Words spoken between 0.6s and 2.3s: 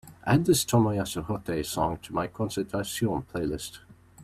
tomoyasu hotei song to my